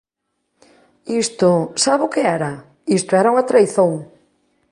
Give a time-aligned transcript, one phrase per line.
[1.23, 1.49] Isto
[1.83, 2.51] ¿sabe o que era?,
[2.99, 3.91] isto era unha traizón.